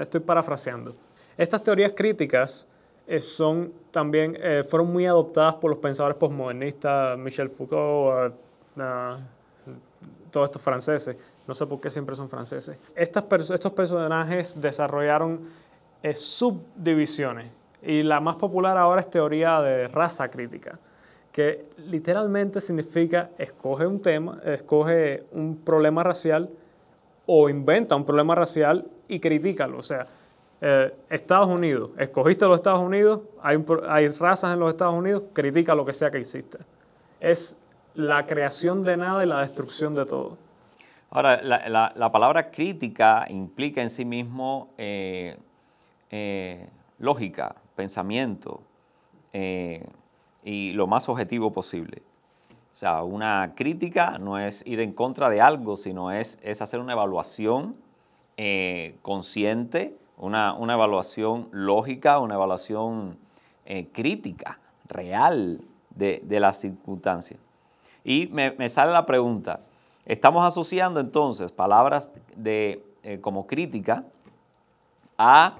[0.01, 0.95] estoy parafraseando.
[1.37, 2.69] Estas teorías críticas
[3.07, 8.35] eh, son también, eh, fueron muy adoptadas por los pensadores postmodernistas, Michel Foucault,
[10.31, 11.17] todos estos franceses.
[11.47, 12.79] No sé por qué siempre son franceses.
[12.95, 15.41] estos personajes desarrollaron
[16.03, 17.47] eh, subdivisiones
[17.83, 20.79] y la más popular ahora es teoría de raza crítica,
[21.33, 26.49] que literalmente significa escoge un tema, escoge un problema racial
[27.27, 29.79] o inventa un problema racial y critícalo.
[29.79, 30.07] O sea,
[30.61, 35.75] eh, Estados Unidos, escogiste los Estados Unidos, hay, hay razas en los Estados Unidos, critica
[35.75, 36.59] lo que sea que exista.
[37.19, 37.57] Es
[37.95, 40.39] la creación de nada y la destrucción de todo.
[41.11, 45.37] Ahora, la, palabra crítica implica en sí mismo eh,
[46.11, 46.67] eh,
[46.99, 48.61] lógica, pensamiento
[49.33, 49.87] eh,
[50.45, 52.03] y lo más objetivo posible.
[52.73, 56.81] O sea, una crítica no es ir en contra de algo, sino es, es hacer
[56.81, 57.77] una evaluación
[59.03, 63.19] consciente, una, evaluación lógica, una evaluación
[63.93, 64.59] crítica,
[64.89, 67.39] real de, las circunstancias.
[68.03, 69.61] Y me sale la pregunta,
[70.05, 74.05] Estamos asociando entonces palabras de, eh, como crítica
[75.17, 75.59] a,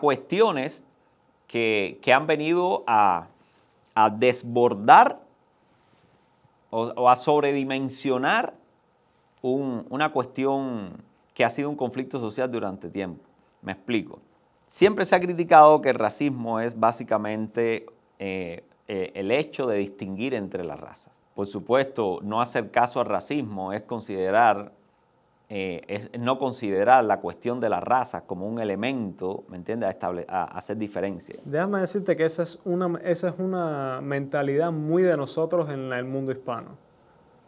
[0.00, 0.82] cuestiones
[1.50, 3.26] que, han venido a,
[4.18, 5.20] desbordar
[6.70, 8.54] o, a sobredimensionar
[9.42, 10.92] una cuestión
[11.34, 13.24] que ha sido un conflicto social durante tiempo.
[13.62, 14.20] Me explico.
[14.68, 17.86] Siempre se ha criticado que el racismo es básicamente
[18.20, 21.12] eh, eh, el hecho de distinguir entre las razas.
[21.34, 24.72] Por supuesto, no hacer caso al racismo es considerar,
[25.52, 29.96] eh, es no considerar la cuestión de la raza como un elemento, ¿me entiendes?,
[30.28, 31.34] a, hacer diferencia.
[31.44, 36.04] Déjame decirte que esa es, una, esa es una mentalidad muy de nosotros en el
[36.04, 36.78] mundo hispano.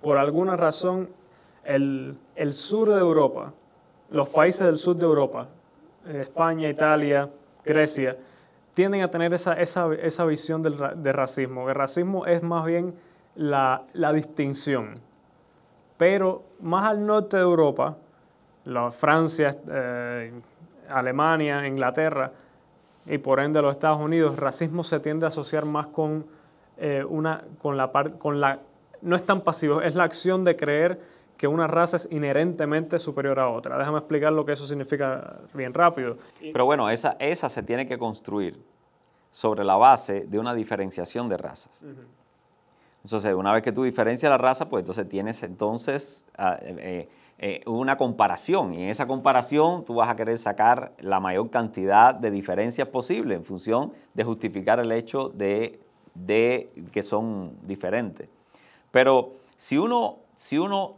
[0.00, 1.10] Por alguna razón,
[1.62, 2.18] el,
[2.50, 3.54] sur de Europa,
[4.10, 5.46] los países del sur de Europa,
[6.12, 7.30] España, Italia,
[7.64, 8.16] Grecia,
[8.74, 11.68] tienden a tener esa, esa, visión del, de racismo.
[11.68, 12.96] El racismo es más bien
[13.36, 14.94] la, distinción.
[16.02, 17.96] Pero más al norte de Europa,
[18.64, 20.32] la Francia, eh,
[20.90, 22.32] Alemania, Inglaterra
[23.06, 26.26] y por ende los Estados Unidos, racismo se tiende a asociar más con
[26.76, 28.58] eh, una, con la parte, con la,
[29.00, 31.00] no es tan pasivo, es la acción de creer
[31.36, 33.78] que una raza es inherentemente superior a otra.
[33.78, 36.16] Déjame explicar lo que eso significa bien rápido.
[36.40, 38.60] Pero bueno, esa, esa se tiene que construir
[39.30, 41.84] sobre la base de una diferenciación de razas.
[43.04, 47.60] Entonces, una vez que tú diferencias la raza, pues entonces tienes entonces ah, eh, eh,
[47.66, 48.74] una comparación.
[48.74, 53.34] Y en esa comparación tú vas a querer sacar la mayor cantidad de diferencias posible
[53.34, 55.80] en función de justificar el hecho de,
[56.92, 58.28] que son diferentes.
[58.92, 60.94] Pero si uno, si uno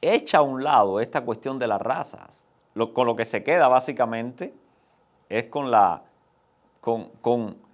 [0.00, 2.44] echa a un lado esta cuestión de las razas,
[2.92, 4.52] con lo que se queda básicamente
[5.28, 6.02] es con la...
[6.80, 7.67] con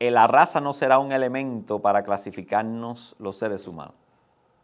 [0.00, 3.94] la raza no será un elemento para clasificarnos los seres humanos.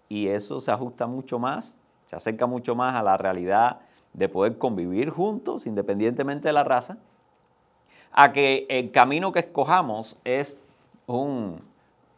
[0.08, 3.80] Y eso se ajusta mucho más, se acerca mucho más a la realidad
[4.12, 6.98] de poder convivir juntos, independientemente de la raza,
[8.12, 10.56] a que el camino que escojamos es
[11.06, 11.60] un,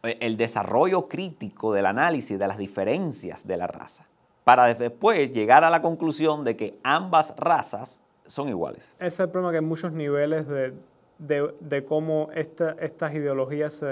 [0.03, 4.05] el desarrollo crítico del análisis de las diferencias de la raza,
[4.43, 8.95] para después llegar a la conclusión de que ambas razas son iguales.
[8.99, 10.73] Ese es el problema que hay muchos niveles de,
[11.19, 13.83] de, cómo estas ideologías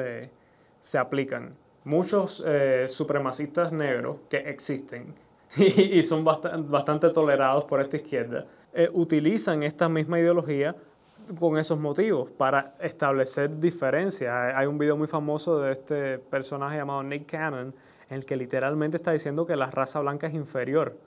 [0.80, 1.56] se, aplican.
[1.84, 5.14] Muchos eh, supremacistas negros que existen
[5.58, 10.76] y, son bastante, tolerados por esta izquierda, eh, utilizan esta misma ideología
[11.40, 14.54] con esos motivos para establecer diferencias.
[14.56, 17.74] Hay un video muy famoso de este personaje llamado Nick Cannon,
[18.10, 20.98] en el que literalmente está diciendo que la raza blanca es inferior.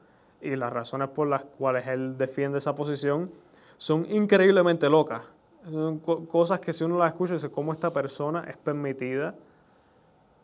[0.41, 3.31] Y las razones por las cuales él defiende esa posición
[3.77, 5.23] son increíblemente locas.
[5.65, 9.35] Son cosas que si uno las escucha, dice, ¿cómo esta persona es permitida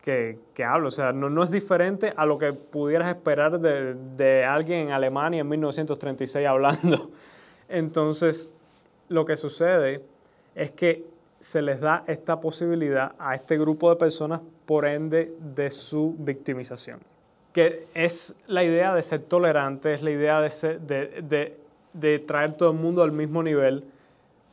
[0.03, 0.87] que, que hable?
[0.87, 4.91] O sea, no, no, es diferente a lo que pudieras esperar de, de alguien en
[4.91, 7.09] Alemania en 1936 hablando.
[7.69, 8.51] Entonces,
[9.09, 10.03] lo que sucede
[10.53, 11.05] es que
[11.39, 16.99] se les da esta posibilidad a este grupo de personas por ende de su victimización.
[17.53, 20.49] Que es la idea de ser tolerante, es la idea de,
[20.79, 21.57] de, de,
[21.93, 23.85] de traer todo el mundo al mismo nivel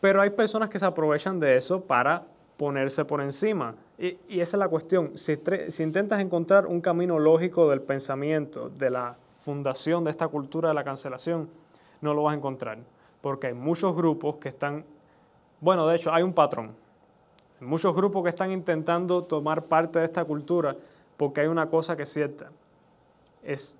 [0.02, 2.24] pero hay personas que se aprovechan de eso para
[2.56, 3.76] ponerse por encima.
[3.96, 5.16] Y, esa es la cuestión.
[5.16, 5.38] Si,
[5.80, 10.82] intentas encontrar un camino lógico del pensamiento, de la fundación de esta cultura de la
[10.82, 11.48] cancelación,
[12.00, 12.78] no lo vas a encontrar.
[13.20, 14.84] Porque hay muchos grupos que están,
[15.60, 16.74] bueno, de hecho hay un patrón.
[17.60, 20.74] Muchos grupos que están intentando tomar parte de esta cultura
[21.16, 22.50] porque hay una cosa que es cierta.
[23.44, 23.78] Es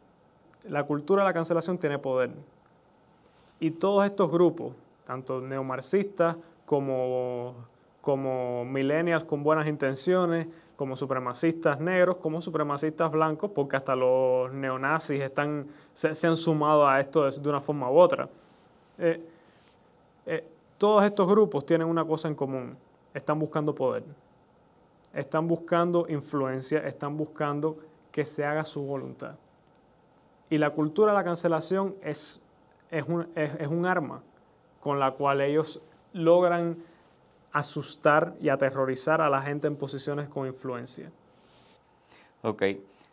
[0.69, 2.31] la cultura de la cancelación tiene poder.
[3.59, 4.73] Y todos estos grupos
[5.05, 7.55] tanto neomarxistas como,
[8.01, 15.21] como millennials con buenas intenciones, como supremacistas negros, como supremacistas blancos, porque hasta los neonazis
[15.21, 18.29] están, se, han sumado a esto de, una forma u otra.
[18.99, 19.23] Eh,
[20.27, 22.77] eh, todos estos grupos tienen una cosa en común,
[23.15, 24.05] están buscando poder,
[25.13, 27.77] están buscando influencia, están buscando
[28.11, 29.37] que se haga su voluntad.
[30.51, 32.43] Y la cultura de la cancelación es,
[32.91, 34.23] es, un, es un arma
[34.83, 35.81] con la cual ellos
[36.13, 36.77] logran
[37.53, 41.11] asustar y aterrorizar a la gente en posiciones con influencia.
[42.43, 42.63] Ok.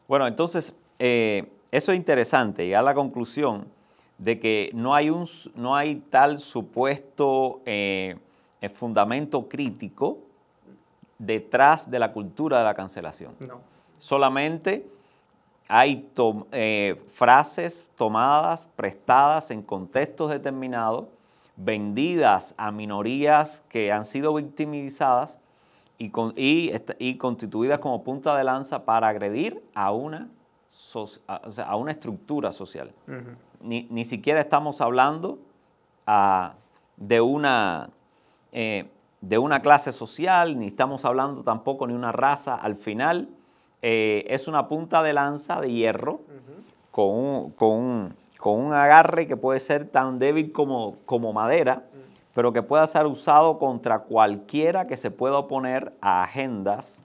[0.08, 3.68] Bueno, entonces, eh, eso es interesante, y a la conclusión
[4.18, 8.18] de que no hay, un, no hay tal supuesto eh,
[8.62, 10.18] eh, fundamento crítico
[11.20, 13.36] detrás de la cultura de la cancelación.
[13.40, 13.62] No.
[14.00, 14.88] Solamente
[15.68, 16.10] hay
[17.14, 21.06] frases tomadas, prestadas en contextos determinados,
[21.60, 25.40] vendidas a minorías que han sido victimizadas
[25.98, 26.12] y,
[26.98, 30.30] y, constituidas como punta de lanza para agredir a una,
[31.28, 32.92] a, una estructura social.
[33.62, 35.40] ni, siquiera estamos hablando
[36.08, 36.54] ah,
[36.96, 37.90] de, una,
[38.54, 42.56] eh, de una clase social, ni estamos hablando tampoco de una raza.
[42.56, 43.28] Al final
[43.82, 46.22] eh, es una punta de lanza de hierro
[46.92, 51.84] con, con, con, un, agarre que puede ser tan débil como, como madera
[52.40, 57.04] pero que pueda ser usado contra cualquiera que se pueda oponer a agendas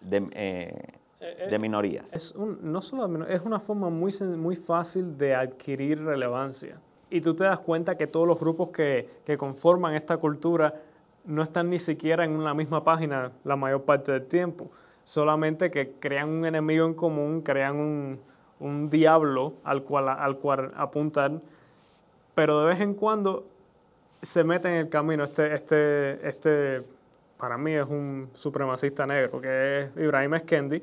[0.00, 0.74] de, eh,
[1.20, 2.12] eh, eh, minorías.
[2.12, 6.80] Es no solo es una forma muy, muy fácil de adquirir relevancia.
[7.08, 10.74] Y tú te das cuenta que todos los grupos que, conforman esta cultura
[11.24, 14.70] no están ni siquiera en la misma página la mayor parte del tiempo.
[15.04, 18.20] Solamente que crean un enemigo en común, crean un,
[18.60, 20.72] un diablo al cual, al cual
[22.34, 23.46] pero de vez en cuando
[24.22, 26.82] se mete en el camino este, este, este,
[27.36, 30.82] para mí es un supremacista negro, que es Ibrahim Eskendi.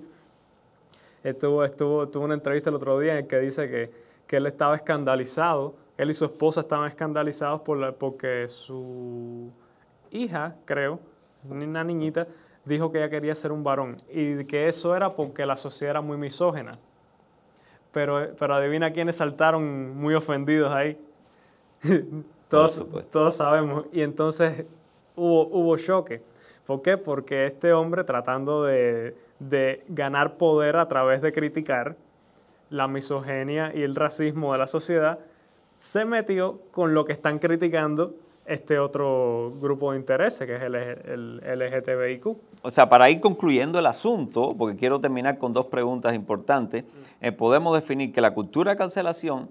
[1.24, 3.92] Estuvo, estuvo, tuvo una entrevista el otro día en el que dice que,
[4.28, 9.50] que él estaba escandalizado, él y su esposa estaban escandalizados por porque su
[10.12, 11.00] hija, creo,
[11.50, 12.28] una niñita,
[12.64, 16.02] dijo que ella quería ser un varón y que eso era porque la sociedad era
[16.02, 16.80] muy misógena.
[17.96, 21.00] Pero, pero adivina quiénes saltaron muy ofendidos ahí.
[22.50, 23.86] Todos, todos sabemos.
[23.92, 24.66] Y entonces
[25.16, 26.22] hubo, hubo choque.
[26.68, 26.98] ¿Por qué?
[26.98, 29.16] Porque este hombre tratando de,
[29.88, 31.96] ganar poder a través de criticar
[32.70, 35.20] la misoginia y el racismo de la sociedad,
[35.76, 38.14] se metió con lo que están criticando
[38.46, 42.28] este otro grupo de intereses, que es el, el, LGTBIQ.
[42.62, 46.84] O sea, para ir concluyendo el asunto, porque quiero terminar con dos preguntas importantes,
[47.22, 49.50] eh, podemos definir que la cultura de cancelación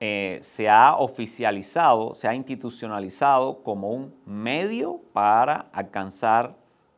[0.00, 6.56] eh, se ha oficializado, se ha institucionalizado como un medio para alcanzar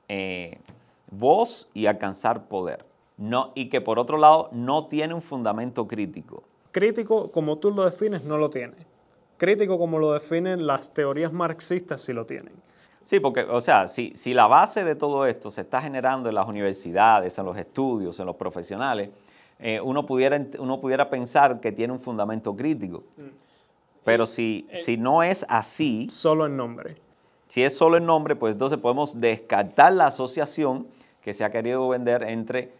[0.08, 0.58] eh,
[1.10, 2.86] voz y alcanzar poder.
[3.18, 6.42] No, y que por otro lado no tiene un fundamento crítico.
[6.72, 8.74] Crítico, como tú lo defines, no lo tiene.
[9.44, 12.54] Crítico, como lo definen las teorías marxistas, sí lo tienen.
[13.02, 16.34] Sí, porque, o sea, si, si la base de todo esto se está generando en
[16.34, 19.10] las universidades, en los estudios, en los profesionales,
[19.58, 23.04] eh, uno, pudiera, uno pudiera pensar que tiene un fundamento crítico.
[23.18, 23.22] Mm.
[24.02, 26.08] Pero si, eh, si no es así...
[26.08, 26.94] Solo en nombre.
[27.48, 30.86] Si es solo en nombre, pues entonces podemos descartar la asociación
[31.20, 32.72] que se ha querido vender entre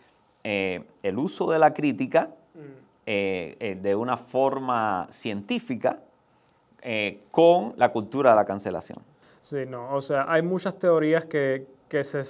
[0.45, 3.11] eh, el uso de la crítica mm.
[3.83, 5.99] de una forma científica
[7.31, 8.99] con la cultura de la cancelación.
[9.41, 12.21] Sí, no, o sea, hay muchas teorías que, que se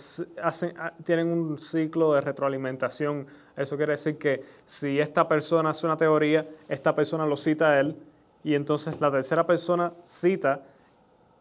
[0.43, 5.87] hacen, ah, tienen un ciclo de retroalimentación eso quiere decir que si esta persona hace
[5.87, 7.97] una teoría, esta persona lo cita a él
[8.43, 10.63] y entonces la tercera persona cita,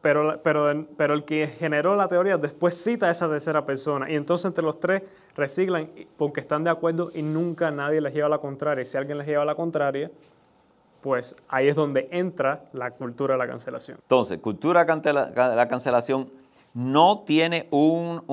[0.01, 4.15] pero, pero, pero el que generó la teoría después cita a esa tercera persona y
[4.15, 5.01] entonces entre los tres
[5.35, 8.85] reciclan porque están de acuerdo y nunca nadie les lleva la contraria.
[8.85, 10.11] Si alguien les lleva la contraria,
[11.03, 13.97] pues ahí es donde entra la cultura de la cancelación.
[14.01, 16.29] Entonces, cultura de la cancelación
[16.73, 18.23] no tiene un,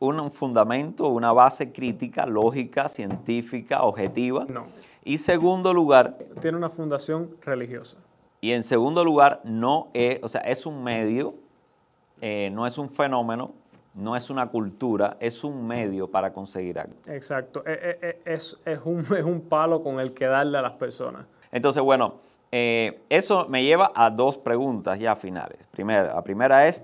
[0.00, 4.44] un, fundamento, una base crítica, lógica, científica, objetiva.
[4.48, 4.66] No.
[5.04, 6.18] Y segundo lugar...
[6.40, 7.96] Tiene una fundación religiosa.
[8.40, 11.34] Y en segundo lugar, no es, o sea, es un medio,
[12.20, 13.52] eh, no es un fenómeno,
[13.94, 16.96] no es una cultura, es un medio para conseguir algo.
[17.06, 21.24] Exacto, eh, eh, es, un, es un palo con el que darle a las personas.
[21.52, 22.14] Entonces, bueno,
[22.50, 25.66] eso me lleva a dos preguntas ya finales.
[25.70, 26.82] Primera, la primera es,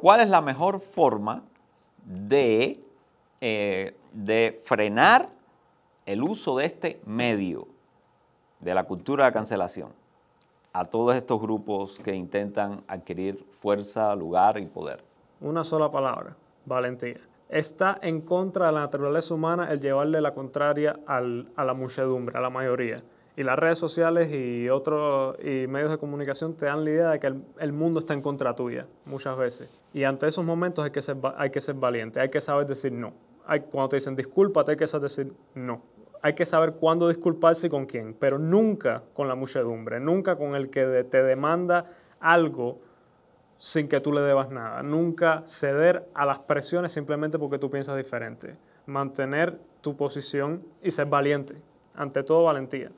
[0.00, 1.42] ¿Cuál es la mejor forma
[2.06, 2.80] de,
[3.42, 5.28] eh, de frenar
[6.06, 7.68] el uso de este medio
[8.60, 9.90] de la cultura de cancelación
[10.72, 15.04] a todos estos grupos que intentan adquirir fuerza, lugar y poder?
[15.42, 16.34] Una sola palabra,
[16.64, 17.20] valentía.
[17.50, 22.40] Está en contra de la naturaleza humana el llevarle la contraria a la muchedumbre, a
[22.40, 23.02] la mayoría.
[23.40, 27.20] Y las redes sociales y otros y medios de comunicación te dan la idea de
[27.20, 27.26] que
[27.58, 29.72] el, mundo está en contra tuya muchas veces.
[29.94, 32.92] Y ante esos momentos hay que ser, hay que ser valiente, hay que saber decir
[32.92, 33.14] no.
[33.46, 35.80] Hay, cuando te dicen discúlpate, hay que saber decir no.
[36.20, 40.54] Hay que saber cuándo disculparse y con quién, pero nunca con la muchedumbre, nunca con
[40.54, 41.86] el que te demanda
[42.20, 42.78] algo
[43.56, 44.82] sin que tú le debas nada.
[44.82, 48.58] Nunca ceder a las presiones simplemente porque tú piensas diferente.
[48.84, 51.54] Mantener tu posición y ser valiente.
[51.94, 52.90] Ante todo, valentía.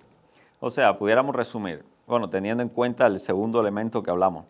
[0.65, 4.45] O sea, pudiéramos resumir, bueno, teniendo en cuenta el segundo elemento que hablamos.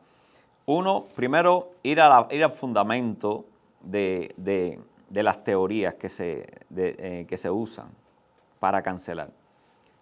[0.66, 3.46] Uno, primero, ir, al fundamento
[3.80, 4.78] de,
[5.10, 6.46] las teorías que se,
[6.76, 7.86] eh, que se usan
[8.60, 9.30] para cancelar.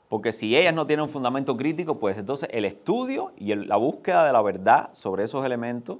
[0.09, 4.25] Porque si ellas no tienen un fundamento crítico, pues entonces el estudio y la búsqueda
[4.25, 5.99] de la verdad sobre esos elementos,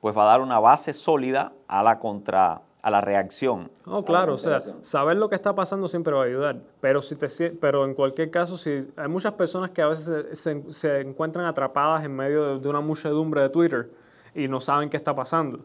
[0.00, 3.70] pues va a dar una base sólida a la contra, a la reacción.
[3.86, 7.16] No, claro, o sea, saber lo que está pasando siempre va a ayudar, pero, si
[7.16, 12.04] te, pero en cualquier caso, si hay muchas personas que a veces se, encuentran atrapadas
[12.04, 13.90] en medio de, una muchedumbre de Twitter
[14.34, 15.60] y no saben qué está pasando.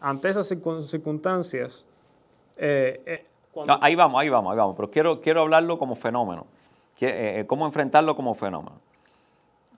[0.00, 1.84] Ante esas circunstancias...
[2.56, 3.26] Eh, eh,
[3.80, 6.46] ahí vamos, ahí vamos, ahí vamos, pero quiero, quiero hablarlo como fenómeno,
[7.00, 8.76] eh, cómo enfrentarlo como fenómeno.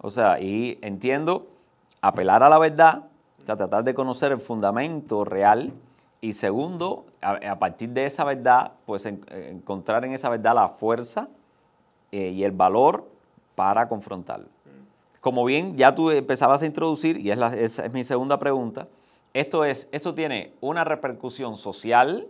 [0.02, 1.46] O sea, y entiendo
[2.02, 3.04] apelar a la verdad,
[3.42, 5.72] o sea, tratar de conocer el fundamento real
[6.24, 11.28] y segundo, a, partir de esa verdad, pues encontrar en esa verdad la fuerza
[12.10, 13.06] eh, y el valor
[13.54, 14.46] para confrontarlo.
[15.20, 18.88] Como bien ya tú empezabas a introducir, y es, es mi segunda pregunta,
[19.34, 22.26] esto es, esto tiene una repercusión social,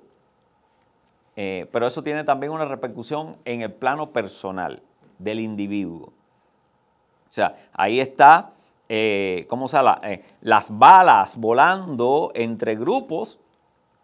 [1.37, 4.83] eh, pero eso tiene también una repercusión en el plano personal
[5.21, 6.07] del individuo.
[6.07, 8.51] O sea, ahí está,
[8.89, 10.01] eh, ¿cómo se llama?
[10.41, 13.39] las balas volando entre grupos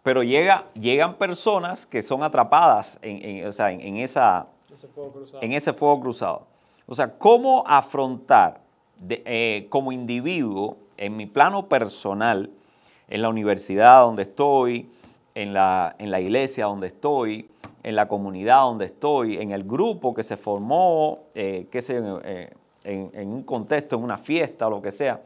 [0.03, 3.97] pero llega, llegan personas que son atrapadas en, esa, en
[5.53, 6.47] ese fuego cruzado.
[6.87, 8.61] O sea, ¿cómo afrontar
[9.09, 12.51] eh, como individuo, en mi plano personal,
[13.07, 14.89] en la universidad donde estoy,
[15.33, 17.49] en la, en la iglesia donde estoy,
[17.83, 22.53] en la comunidad donde estoy, en el grupo que se formó, eh, que se, eh,
[22.83, 25.21] en, en, un contexto, en una fiesta o lo que sea,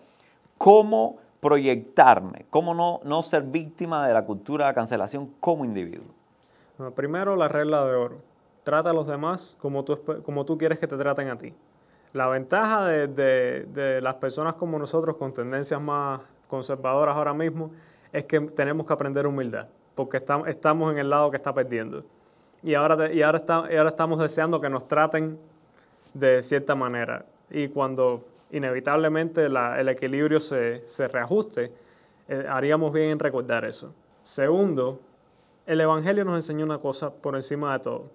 [0.57, 2.47] cómo proyectarme?
[2.49, 6.07] ¿Cómo no, no ser víctima de la cultura de cancelación como individuo?
[6.95, 8.17] primero, la regla de oro.
[8.63, 11.53] Trata a los demás como tú, como tú quieres que te traten a ti.
[12.13, 17.69] La ventaja de, de, las personas como nosotros con tendencias más conservadoras ahora mismo
[18.11, 22.03] es que tenemos que aprender humildad, porque estamos, estamos en el lado que está perdiendo.
[22.63, 25.37] Y ahora, y, ahora está, y ahora estamos deseando que nos traten
[26.15, 27.23] de cierta manera.
[27.51, 31.71] Y cuando inevitablemente el equilibrio se, reajuste,
[32.27, 33.93] eh, haríamos bien en recordar eso.
[34.21, 34.99] Segundo,
[35.65, 38.11] el Evangelio nos enseñó una cosa por encima de todo.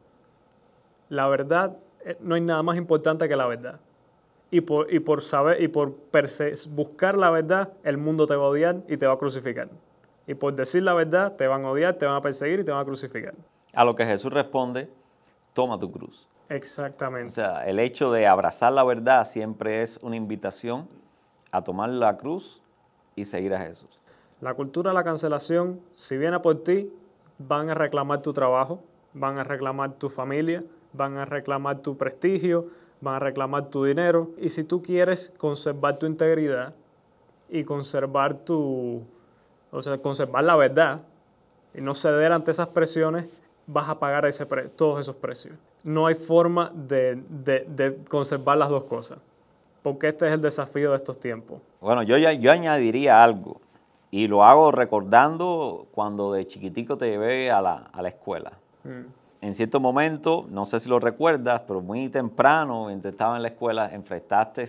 [1.08, 3.80] La verdad, eh, no hay nada más importante que la verdad.
[4.50, 5.94] Y por, y por saber y por
[6.70, 9.68] buscar la verdad, el mundo te va a odiar y te va a crucificar.
[10.26, 12.72] Y por decir la verdad, te van a odiar, te van a perseguir y te
[12.72, 13.34] van a crucificar.
[13.72, 14.88] A lo que Jesús responde,
[15.54, 16.26] toma tu cruz.
[16.50, 17.28] Exactamente.
[17.28, 20.88] O sea, el hecho de abrazar la verdad siempre es una invitación
[21.52, 22.60] a tomar la cruz
[23.14, 24.00] y seguir a Jesús.
[24.40, 26.92] La cultura de la cancelación, si viene por ti,
[27.38, 28.82] van a reclamar tu trabajo,
[29.14, 32.66] van a reclamar tu familia, van a reclamar tu prestigio,
[33.00, 34.30] van a reclamar tu dinero.
[34.36, 36.74] Y si tú quieres conservar tu integridad
[37.48, 39.04] y conservar tu,
[39.70, 41.02] o sea, conservar la verdad
[41.74, 43.26] y no ceder ante esas presiones,
[43.68, 45.54] vas a pagar ese todos esos precios.
[45.82, 49.18] No hay forma de, conservar las dos cosas,
[49.82, 51.60] porque este es el desafío de estos tiempos.
[51.80, 53.60] Bueno, yo, yo añadiría algo,
[54.10, 58.52] y lo hago recordando cuando de chiquitico te llevé a la, escuela.
[58.84, 59.06] Mm.
[59.40, 63.48] En cierto momento, no sé si lo recuerdas, pero muy temprano, mientras estaba en la
[63.48, 64.68] escuela, enfrentaste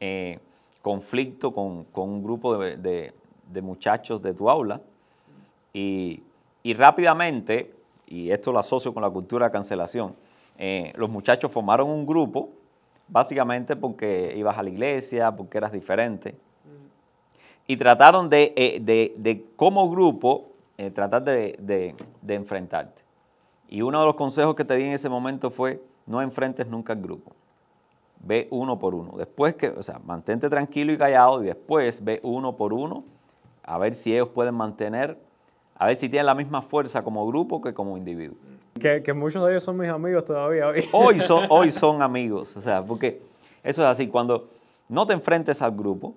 [0.00, 0.38] eh,
[0.82, 3.12] conflicto con, un grupo de,
[3.62, 4.80] muchachos de tu aula
[5.72, 6.22] y,
[6.62, 7.78] y rápidamente
[8.08, 10.14] y esto lo asocio con la cultura de cancelación,
[10.58, 12.50] eh, los muchachos formaron un grupo,
[13.06, 16.34] básicamente porque ibas a la iglesia, porque eras diferente,
[17.66, 21.94] y trataron de, eh, como grupo, eh, tratar de,
[22.26, 23.02] enfrentarte.
[23.68, 26.92] Y uno de los consejos que te di en ese momento fue, no enfrentes nunca
[26.92, 27.32] al grupo.
[28.20, 29.12] Ve uno por uno.
[29.16, 33.04] Después que, o sea, mantente tranquilo y callado y después ve uno por uno
[33.62, 35.18] a ver si ellos pueden mantener
[35.78, 38.36] a ver si tienen la misma fuerza como grupo que como individuo.
[38.78, 40.68] Que, muchos de ellos son mis amigos todavía.
[40.92, 43.20] Hoy son, hoy son amigos, o sea, porque
[43.62, 44.48] eso es así, cuando
[44.88, 46.14] no te enfrentes al grupo,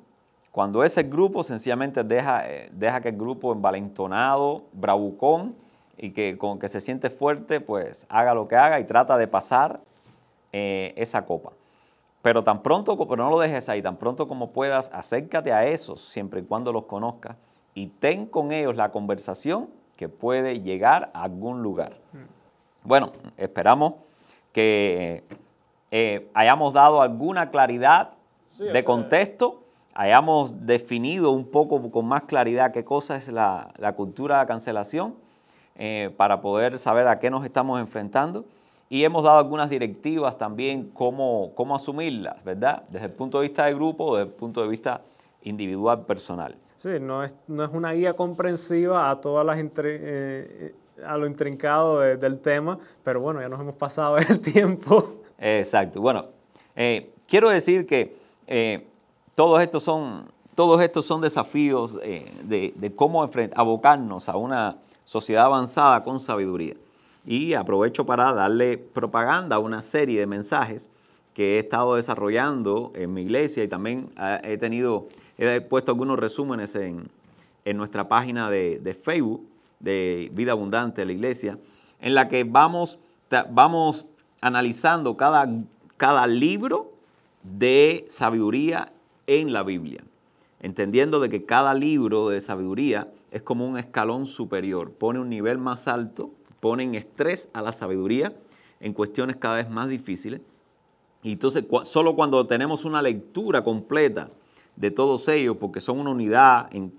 [0.51, 5.55] cuando ese grupo sencillamente deja, eh, deja que el grupo envalentonado, bravucón
[5.97, 9.27] y que con que se siente fuerte, pues haga lo que haga y trata de
[9.27, 9.79] pasar
[10.51, 11.53] eh, esa copa.
[12.21, 16.01] Pero tan pronto, pero no lo dejes ahí, tan pronto como puedas, acércate a esos,
[16.01, 17.37] siempre y cuando los conozcas,
[17.73, 21.93] y ten con ellos la conversación que puede llegar a algún lugar.
[22.83, 23.93] Bueno, esperamos
[24.51, 25.23] que
[25.91, 28.11] eh, hayamos dado alguna claridad
[28.57, 29.61] de contexto,
[29.93, 35.15] hayamos definido un poco con más claridad qué cosa es la, cultura de cancelación
[35.75, 38.45] eh, para poder saber a qué nos estamos enfrentando.
[38.89, 42.83] Y hemos dado algunas directivas también cómo, cómo asumirlas, ¿verdad?
[42.89, 45.01] Desde el punto de vista de grupo o desde el punto de vista
[45.43, 46.57] individual, personal.
[46.75, 50.75] Sí, no es, no es una guía comprensiva a todas las eh,
[51.05, 55.21] a lo intrincado del tema, pero bueno, ya nos hemos pasado el tiempo.
[55.37, 56.01] Exacto.
[56.01, 56.25] Bueno,
[56.75, 58.15] eh, quiero decir que
[58.47, 58.87] eh,
[59.35, 66.03] todos, estos son, todos estos son desafíos de, de, cómo abocarnos a una sociedad avanzada
[66.03, 66.75] con sabiduría.
[67.25, 70.89] Y aprovecho para darle propaganda a una serie de mensajes
[71.33, 74.11] que he estado desarrollando en mi iglesia y también
[74.43, 75.07] he tenido
[75.43, 77.09] He puesto algunos resúmenes en,
[77.75, 79.47] nuestra página de, Facebook
[79.81, 81.57] de Vida Abundante de la Iglesia,
[81.99, 82.99] en la que vamos,
[83.51, 84.05] vamos
[84.41, 85.47] analizando cada,
[85.97, 86.93] cada libro
[87.43, 88.91] de sabiduría
[89.27, 90.03] en la Biblia,
[90.59, 95.57] entendiendo de que cada libro de sabiduría es como un escalón superior, pone un nivel
[95.57, 98.33] más alto, pone en estrés a la sabiduría
[98.79, 100.41] en cuestiones cada vez más difíciles.
[101.23, 104.29] Y entonces, solo cuando tenemos una lectura completa
[104.75, 106.93] de todos ellos, porque son una unidad en,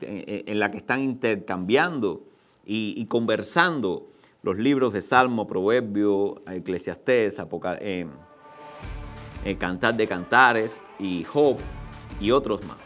[0.59, 2.23] la que están intercambiando
[2.65, 4.09] y, conversando
[4.43, 7.39] los libros de Salmo, Proverbio, Eclesiastés,
[7.81, 8.07] eh,
[9.45, 11.59] eh, Cantar de Cantares y Job
[12.21, 12.79] y otros más.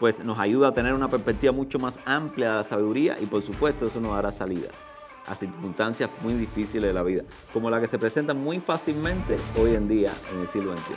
[0.00, 3.42] Pues nos ayuda a tener una perspectiva mucho más amplia de la sabiduría y por
[3.42, 4.74] supuesto eso nos dará salidas
[5.26, 9.74] a circunstancias muy difíciles de la vida, como la que se presenta muy fácilmente hoy
[9.74, 10.94] en día en el siglo XXI.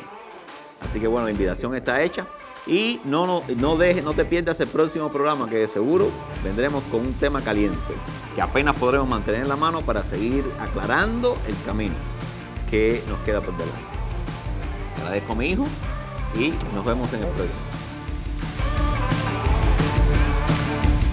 [0.82, 2.28] Así que bueno, la invitación está hecha.
[2.68, 6.10] Y no, no, no, deje, no te pierdas el próximo programa que de seguro
[6.44, 7.80] vendremos con un tema caliente
[8.36, 11.96] que apenas podremos mantener en la mano para seguir aclarando el camino
[12.70, 13.80] que nos queda por delante.
[14.98, 15.64] Agradezco a mi hijo
[16.36, 17.60] y nos vemos en el próximo.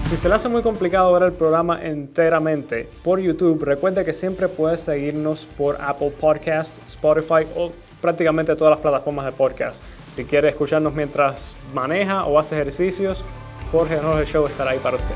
[0.09, 4.47] Si se le hace muy complicado ver el programa enteramente por YouTube, recuerde que siempre
[4.47, 7.71] puedes seguirnos por Apple Podcast, Spotify o
[8.05, 9.83] prácticamente todas las plataformas de podcast.
[10.07, 13.25] Si quiere escucharnos mientras maneja o hace ejercicios,
[13.71, 15.15] Jorge Jorge Show estará ahí para usted.